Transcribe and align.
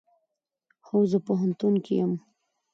هو، 0.85 0.97
زه 1.11 1.17
په 1.21 1.25
پوهنتون 1.27 1.73
کې 1.85 1.93
یم 2.01 2.13